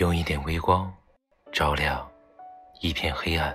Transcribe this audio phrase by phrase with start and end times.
[0.00, 0.90] 用一点微光
[1.52, 2.10] 照亮
[2.80, 3.54] 一片黑暗，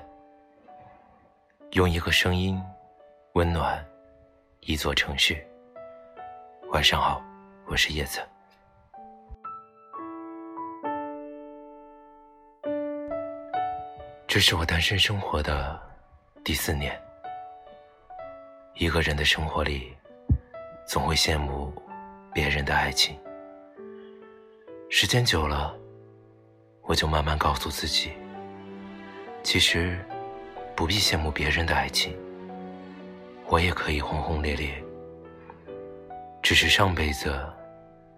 [1.71, 2.61] 用一个声音
[3.33, 3.83] 温暖
[4.59, 5.43] 一座城市。
[6.71, 7.20] 晚上好，
[7.66, 8.21] 我是叶子。
[14.27, 15.82] 这是我单身生活的
[16.43, 16.96] 第四年。
[18.75, 19.98] 一个人的生活里，
[20.86, 21.73] 总会羡慕
[22.32, 23.20] 别人的爱情。
[24.91, 25.75] 时间久了，
[26.86, 28.12] 我就慢慢告诉自己，
[29.42, 29.98] 其实
[30.75, 32.16] 不必羡慕别人的爱情，
[33.48, 34.72] 我也可以轰轰烈烈。
[36.44, 37.36] 只是上辈子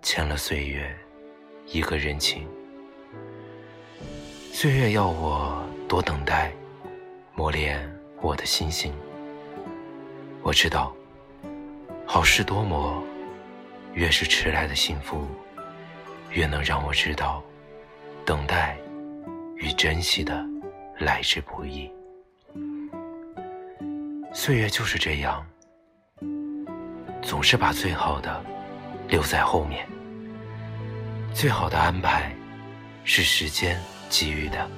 [0.02, 0.94] 欠了岁月
[1.66, 2.46] 一个人情，
[4.52, 6.52] 岁月要我多等待，
[7.34, 7.90] 磨练
[8.22, 8.94] 我的心性。
[10.44, 10.94] 我知道，
[12.06, 13.02] 好事多磨，
[13.94, 15.26] 越是迟来的幸福，
[16.32, 17.42] 越能让我知道，
[18.27, 18.77] 等待
[19.55, 20.45] 与珍惜的
[21.00, 21.89] 来之不易。
[24.34, 25.47] 岁月就是这样，
[27.22, 28.44] 总是把最好的
[29.08, 29.88] 留在后面。
[31.34, 32.36] 最好的安排，
[33.06, 34.69] 是时间给予的，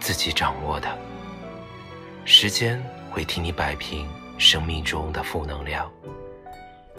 [0.00, 0.98] 自己掌握的。
[2.24, 4.08] 时间会替你摆平。
[4.38, 5.88] 生命中的负能量，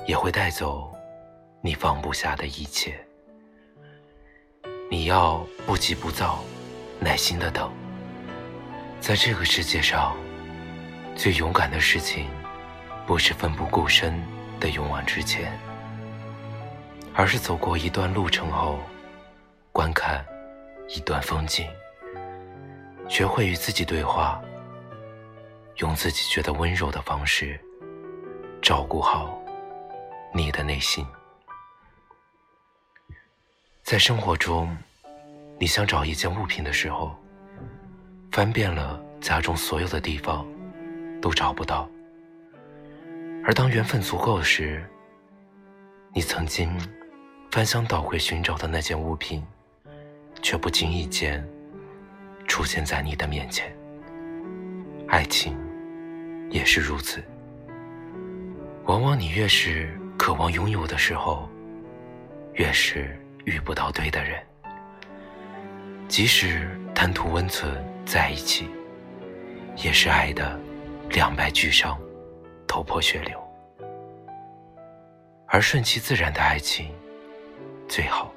[0.06, 0.96] 也会带走
[1.60, 3.04] 你放不下的一切。
[4.92, 6.44] 你要不急不躁，
[7.00, 7.72] 耐心的等。
[9.00, 10.14] 在这个世界上，
[11.16, 12.28] 最勇敢的事情，
[13.08, 14.22] 不是奋不顾身
[14.60, 15.58] 的勇往直前，
[17.14, 18.80] 而是走过一段路程后，
[19.72, 20.26] 观看
[20.90, 21.66] 一段风景，
[23.08, 24.42] 学会与自己对话。
[25.78, 27.58] 用自己觉得温柔的方式
[28.62, 29.42] 照顾好
[30.34, 31.08] 你的内心。
[33.92, 34.74] 在生活中，
[35.60, 37.14] 你想找一件物品的时候，
[38.32, 40.48] 翻遍了家中所有的地方，
[41.22, 41.90] 都找不到。
[43.44, 44.82] 而当缘分足够时，
[46.14, 46.72] 你曾经
[47.52, 49.44] 翻箱倒柜寻找的那件物品，
[50.42, 51.46] 却不经意间
[52.48, 53.70] 出现在你的面前。
[55.10, 55.54] 爱情。
[56.50, 57.22] 也是如此。
[58.86, 61.50] 往往你越是渴望拥有的时候，
[62.54, 64.42] 越是遇不到对的人。
[66.08, 68.70] 即使贪图温存在一起，
[69.78, 70.60] 也是爱的
[71.10, 71.98] 两败俱伤，
[72.68, 73.40] 头破血流。
[75.48, 76.92] 而顺其自然的爱情
[77.88, 78.34] 最好，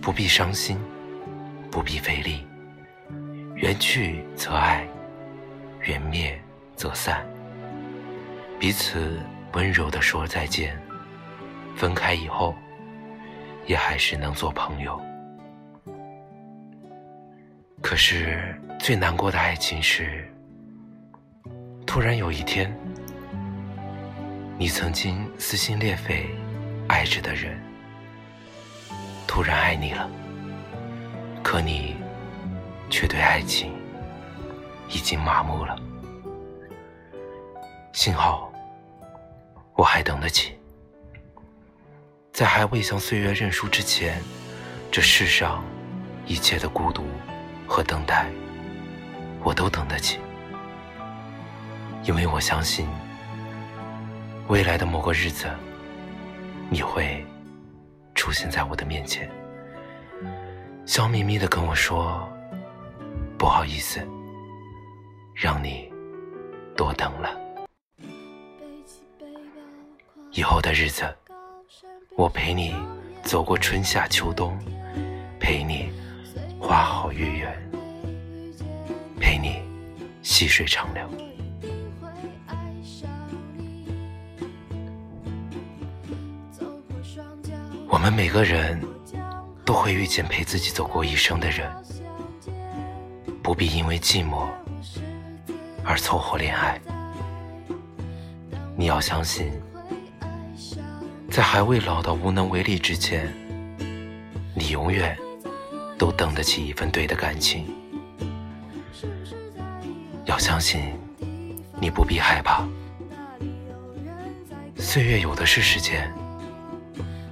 [0.00, 0.78] 不必伤心，
[1.70, 2.46] 不必费力，
[3.54, 4.86] 缘去则爱。
[5.82, 6.36] 缘灭
[6.74, 7.24] 则散，
[8.58, 9.20] 彼此
[9.52, 10.76] 温柔的说再见。
[11.76, 12.56] 分开以后，
[13.66, 15.00] 也还是能做朋友。
[17.82, 20.26] 可是最难过的爱情是，
[21.86, 22.74] 突然有一天，
[24.58, 26.26] 你曾经撕心裂肺
[26.88, 27.58] 爱着的人，
[29.26, 30.08] 突然爱你了，
[31.42, 31.96] 可你
[32.88, 33.72] 却对爱情。
[34.88, 35.76] 已经麻木了，
[37.92, 38.52] 幸好
[39.74, 40.56] 我还等得起，
[42.36, 44.22] 在还未向岁月认输之前，
[44.92, 45.64] 这世上
[46.26, 47.06] 一切的孤独
[47.66, 48.30] 和等待，
[49.42, 50.18] 我都等得起，
[52.02, 52.86] 因为我相信
[54.48, 55.48] 未来的某个日子，
[56.68, 57.24] 你会
[58.14, 59.30] 出现在我的面前，
[60.84, 62.30] 笑眯眯的跟我说
[63.38, 64.06] ：“不好意思。”
[65.34, 65.90] 让你
[66.76, 67.30] 多等了。
[70.32, 71.16] 以后的日子，
[72.16, 72.74] 我陪你
[73.22, 74.58] 走过春夏秋冬，
[75.38, 75.90] 陪你
[76.58, 77.70] 花好月圆，
[79.20, 79.60] 陪你
[80.22, 81.06] 细水长流。
[87.86, 88.82] 我们每个人
[89.62, 91.70] 都会遇见陪自己走过一生的人，
[93.42, 94.48] 不必因为寂寞。
[95.84, 96.80] 而凑合恋爱，
[98.74, 99.52] 你要相信，
[101.36, 103.30] 在还未老到无能为力之前，
[104.54, 105.14] 你永远
[105.98, 107.66] 都等得起一份对的感情。
[110.24, 110.98] 要相信，
[111.78, 112.66] 你不必害怕，
[114.78, 116.10] 岁月有的是时间，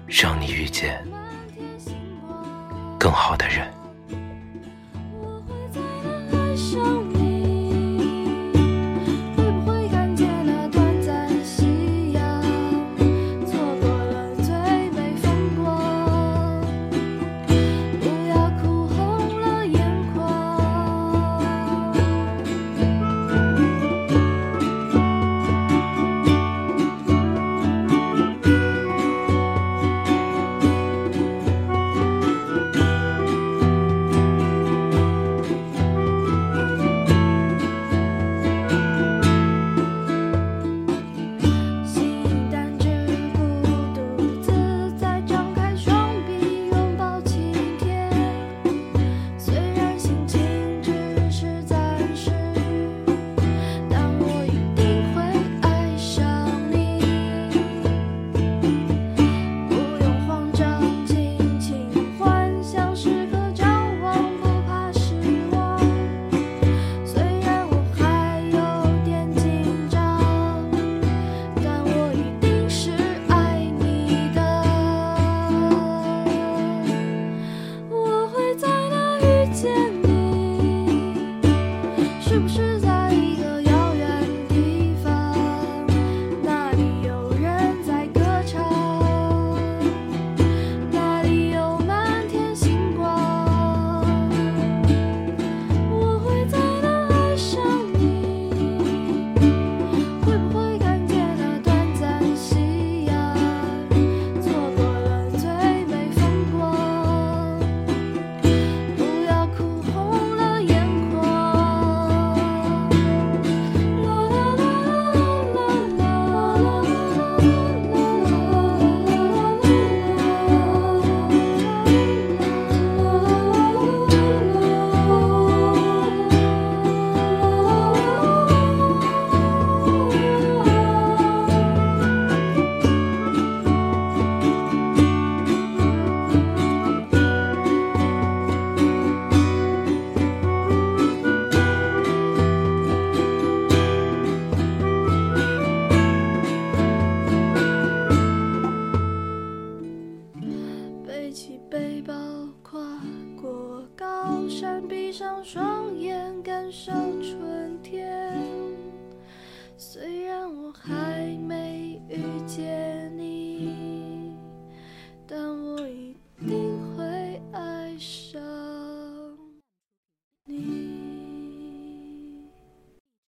[0.07, 1.03] 让你遇见
[3.01, 3.73] 更好的人。